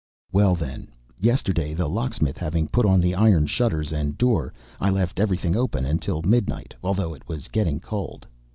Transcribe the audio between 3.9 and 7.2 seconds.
and door, I left everything open until midnight, although